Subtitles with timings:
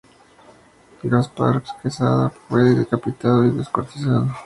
[1.03, 4.29] Gaspar de Quesada fue decapitado y descuartizado.